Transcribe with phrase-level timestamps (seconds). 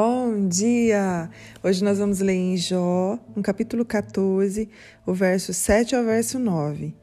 [0.00, 1.28] Bom dia!
[1.60, 4.68] Hoje nós vamos ler em Jó, no capítulo 14,
[5.04, 6.94] o verso 7 ao verso 9.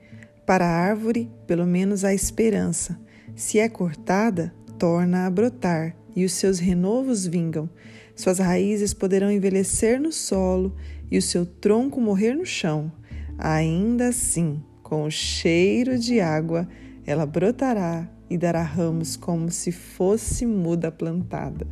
[0.46, 2.98] Para a árvore, pelo menos há esperança.
[3.36, 7.70] Se é cortada, torna a brotar, e os seus renovos vingam.
[8.16, 10.74] Suas raízes poderão envelhecer no solo
[11.12, 12.90] e o seu tronco morrer no chão.
[13.38, 16.66] Ainda assim, com o cheiro de água,
[17.06, 21.68] ela brotará e dará ramos como se fosse muda plantada.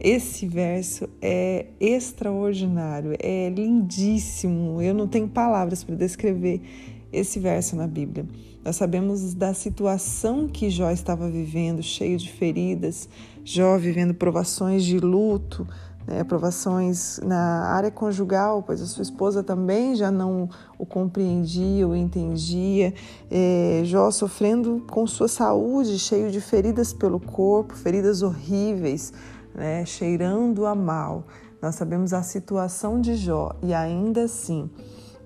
[0.00, 4.80] Esse verso é extraordinário, é lindíssimo.
[4.80, 6.62] Eu não tenho palavras para descrever
[7.12, 8.24] esse verso na Bíblia.
[8.64, 13.08] Nós sabemos da situação que Jó estava vivendo, cheio de feridas,
[13.44, 15.66] Jó vivendo provações de luto,
[16.06, 21.96] né, provações na área conjugal, pois a sua esposa também já não o compreendia, o
[21.96, 22.94] entendia.
[23.28, 29.12] É, Jó sofrendo com sua saúde, cheio de feridas pelo corpo, feridas horríveis
[29.58, 31.24] né, cheirando a mal.
[31.60, 34.70] Nós sabemos a situação de Jó e ainda assim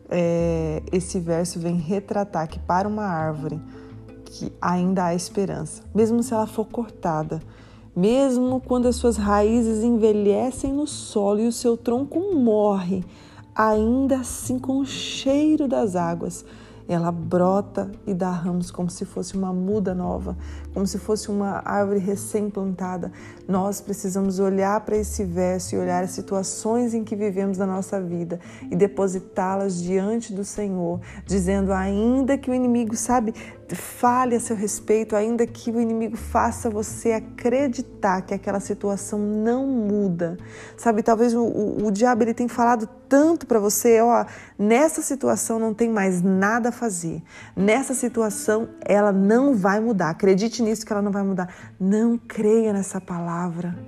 [0.08, 3.60] é, esse verso vem retratar que para uma árvore
[4.25, 7.42] que ainda há esperança, mesmo se ela for cortada,
[7.94, 13.05] mesmo quando as suas raízes envelhecem no solo e o seu tronco morre,
[13.55, 16.47] ainda assim com o cheiro das águas,
[16.93, 20.37] ela brota e dá ramos como se fosse uma muda nova,
[20.73, 23.12] como se fosse uma árvore recém-plantada.
[23.49, 28.01] Nós precisamos olhar para esse verso e olhar as situações em que vivemos na nossa
[28.01, 28.41] vida
[28.71, 33.34] e depositá-las diante do Senhor, dizendo: ainda que o inimigo, sabe,
[33.75, 39.67] fale a seu respeito, ainda que o inimigo faça você acreditar que aquela situação não
[39.67, 40.37] muda.
[40.77, 44.25] Sabe, talvez o, o, o diabo ele tem falado tanto para você, ó,
[44.59, 47.23] nessa situação não tem mais nada a fazer.
[47.55, 50.11] Nessa situação ela não vai mudar.
[50.11, 51.55] Acredite nisso que ela não vai mudar.
[51.78, 53.78] Não creia nessa palavra.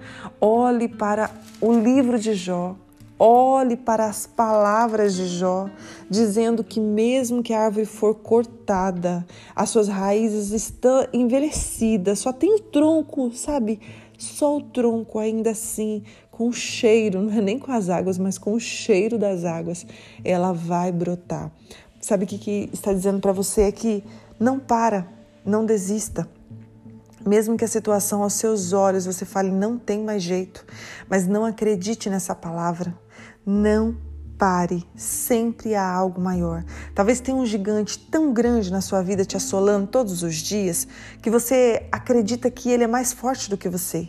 [0.40, 2.76] Olhe para o livro de Jó.
[3.16, 5.70] Olhe para as palavras de Jó,
[6.10, 9.24] dizendo que, mesmo que a árvore for cortada,
[9.54, 13.80] as suas raízes estão envelhecidas, só tem o tronco, sabe?
[14.18, 18.36] Só o tronco, ainda assim, com o cheiro, não é nem com as águas, mas
[18.36, 19.86] com o cheiro das águas,
[20.24, 21.52] ela vai brotar.
[22.00, 23.62] Sabe o que, que está dizendo para você?
[23.62, 24.02] É que
[24.40, 25.06] não para,
[25.44, 26.28] não desista.
[27.26, 30.64] Mesmo que a situação aos seus olhos você fale não tem mais jeito,
[31.08, 32.94] mas não acredite nessa palavra.
[33.46, 33.96] Não
[34.38, 36.64] pare, sempre há algo maior.
[36.94, 40.86] Talvez tenha um gigante tão grande na sua vida te assolando todos os dias
[41.22, 44.08] que você acredita que ele é mais forte do que você.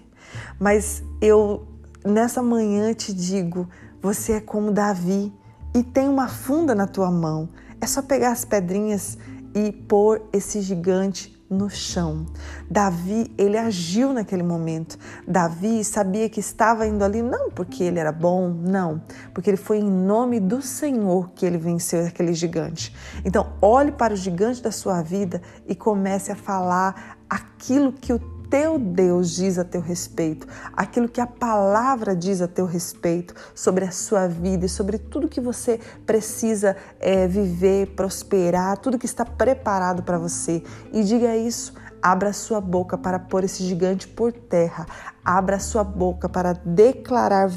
[0.59, 1.67] Mas eu
[2.03, 3.69] nessa manhã te digo,
[4.01, 5.33] você é como Davi
[5.73, 7.49] e tem uma funda na tua mão.
[7.79, 9.17] É só pegar as pedrinhas
[9.53, 12.25] e pôr esse gigante no chão.
[12.69, 14.97] Davi, ele agiu naquele momento.
[15.27, 19.01] Davi sabia que estava indo ali não porque ele era bom, não,
[19.33, 22.95] porque ele foi em nome do Senhor que ele venceu aquele gigante.
[23.23, 28.34] Então, olhe para o gigante da sua vida e comece a falar aquilo que o
[28.55, 33.83] teu Deus diz a teu respeito, aquilo que a palavra diz a teu respeito sobre
[33.83, 39.25] a sua vida e sobre tudo que você precisa é, viver, prosperar, tudo que está
[39.25, 40.63] preparado para você.
[40.93, 41.73] E diga isso.
[42.01, 44.85] Abra sua boca para pôr esse gigante por terra.
[45.23, 47.49] Abra sua boca para declarar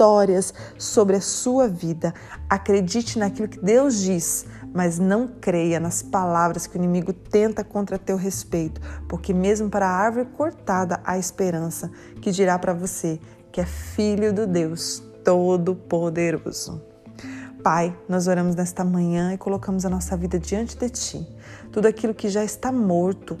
[0.00, 2.14] vitórias sobre a sua vida.
[2.48, 7.98] Acredite naquilo que Deus diz mas não creia nas palavras que o inimigo tenta contra
[7.98, 11.90] teu respeito, porque mesmo para a árvore cortada há esperança,
[12.22, 13.18] que dirá para você
[13.50, 16.80] que é filho do Deus Todo-Poderoso.
[17.64, 21.28] Pai, nós oramos nesta manhã e colocamos a nossa vida diante de Ti.
[21.72, 23.36] Tudo aquilo que já está morto,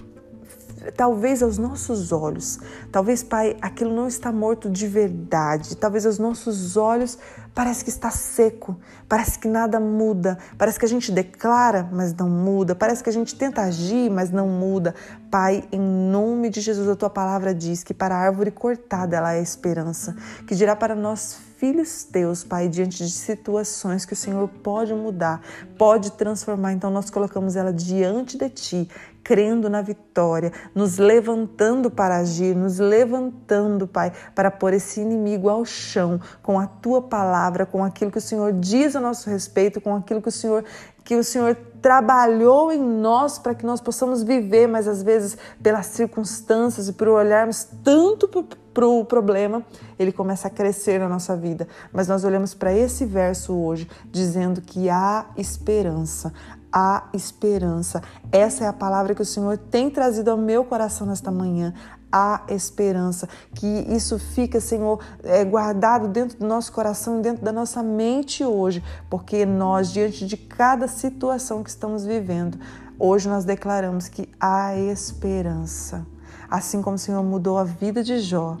[0.96, 2.58] talvez aos nossos olhos,
[2.90, 7.18] talvez, Pai, aquilo não está morto de verdade, talvez aos nossos olhos
[7.54, 8.76] parece que está seco,
[9.08, 13.12] parece que nada muda, parece que a gente declara, mas não muda, parece que a
[13.12, 14.94] gente tenta agir, mas não muda.
[15.30, 19.34] Pai, em nome de Jesus, a tua palavra diz que para a árvore cortada ela
[19.34, 20.16] é esperança,
[20.46, 25.42] que dirá para nós filhos teus, Pai, diante de situações que o Senhor pode mudar,
[25.76, 26.72] pode transformar.
[26.72, 28.90] Então nós colocamos ela diante de ti,
[29.22, 35.64] crendo na vitória, nos levantando para agir, nos levantando, Pai, para pôr esse inimigo ao
[35.64, 39.94] chão com a tua palavra, com aquilo que o Senhor diz a nosso respeito, com
[39.94, 40.64] aquilo que o Senhor
[41.04, 45.86] que o Senhor trabalhou em nós para que nós possamos viver, mas às vezes pelas
[45.86, 48.28] circunstâncias e por olharmos tanto
[48.72, 49.64] para o problema,
[49.98, 51.66] ele começa a crescer na nossa vida.
[51.92, 56.32] Mas nós olhamos para esse verso hoje, dizendo que há esperança,
[56.72, 58.02] há esperança.
[58.30, 61.74] Essa é a palavra que o Senhor tem trazido ao meu coração nesta manhã.
[62.12, 63.28] Há esperança.
[63.54, 68.44] Que isso fica, Senhor, é, guardado dentro do nosso coração e dentro da nossa mente
[68.44, 72.58] hoje, porque nós, diante de cada situação que estamos vivendo,
[72.98, 76.06] hoje nós declaramos que há esperança.
[76.50, 78.56] Assim como o Senhor mudou a vida de Jó,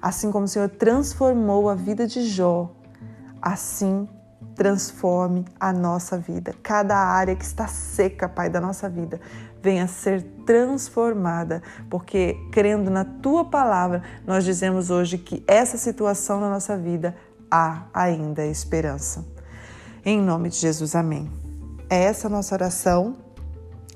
[0.00, 2.70] assim como o Senhor transformou a vida de Jó,
[3.40, 4.08] assim
[4.54, 6.54] transforme a nossa vida.
[6.62, 9.20] Cada área que está seca, Pai, da nossa vida,
[9.62, 16.50] venha ser transformada, porque crendo na tua palavra, nós dizemos hoje que essa situação na
[16.50, 17.14] nossa vida
[17.50, 19.24] há ainda esperança.
[20.04, 21.30] Em nome de Jesus, amém.
[21.88, 23.16] É essa a nossa oração,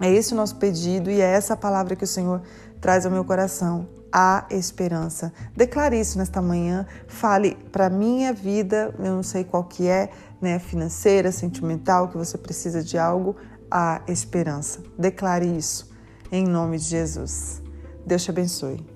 [0.00, 2.42] é esse o nosso pedido e é essa palavra que o Senhor
[2.80, 5.32] traz ao meu coração há esperança.
[5.54, 10.08] Declare isso nesta manhã, fale para minha vida, eu não sei qual que é,
[10.40, 13.36] né, financeira, sentimental, que você precisa de algo,
[13.70, 14.82] há esperança.
[14.98, 15.90] Declare isso
[16.32, 17.62] em nome de Jesus.
[18.06, 18.95] Deus te abençoe.